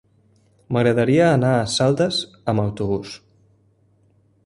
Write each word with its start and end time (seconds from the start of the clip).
M'agradaria 0.77 1.27
anar 1.35 1.53
a 1.59 1.69
Saldes 1.75 2.25
amb 2.55 2.67
autobús. 2.67 3.17